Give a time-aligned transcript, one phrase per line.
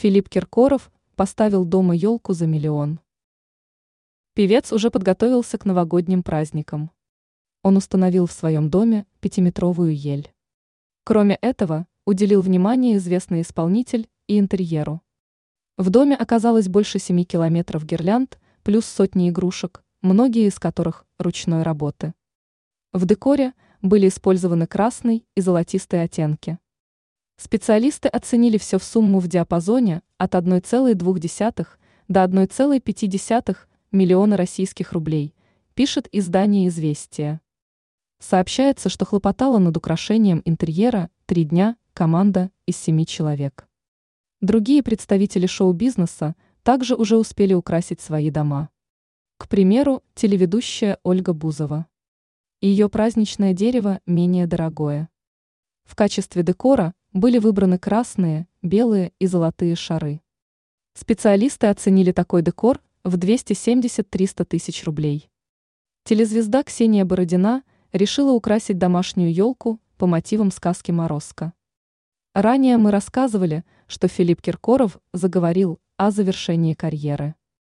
[0.00, 3.00] Филипп Киркоров поставил дома елку за миллион.
[4.32, 6.90] Певец уже подготовился к новогодним праздникам.
[7.62, 10.32] Он установил в своем доме пятиметровую ель.
[11.04, 15.02] Кроме этого, уделил внимание известный исполнитель и интерьеру.
[15.76, 22.14] В доме оказалось больше 7 километров гирлянд, плюс сотни игрушек, многие из которых ручной работы.
[22.94, 26.58] В декоре были использованы красный и золотистые оттенки.
[27.42, 33.56] Специалисты оценили все в сумму в диапазоне от 1,2 до 1,5
[33.92, 35.34] миллиона российских рублей,
[35.72, 37.40] пишет издание «Известия».
[38.18, 43.66] Сообщается, что хлопотала над украшением интерьера три дня команда из семи человек.
[44.42, 48.68] Другие представители шоу-бизнеса также уже успели украсить свои дома.
[49.38, 51.86] К примеру, телеведущая Ольга Бузова.
[52.60, 55.08] Ее праздничное дерево менее дорогое.
[55.84, 60.20] В качестве декора были выбраны красные, белые и золотые шары.
[60.94, 65.30] Специалисты оценили такой декор в 270-300 тысяч рублей.
[66.04, 67.62] Телезвезда Ксения Бородина
[67.92, 71.52] решила украсить домашнюю елку по мотивам сказки «Морозко».
[72.34, 77.34] Ранее мы рассказывали, что Филипп Киркоров заговорил о завершении карьеры.